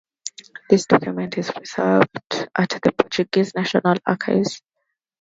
[0.67, 4.63] This document is preserved at the Portuguese National Archives.